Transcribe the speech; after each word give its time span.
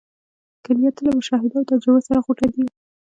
کلیات 0.65 0.95
یې 0.97 1.03
له 1.05 1.11
مشاهدو 1.17 1.57
او 1.59 1.67
تجربو 1.71 2.05
سره 2.07 2.19
غوټه 2.25 2.47
دي. 2.53 2.63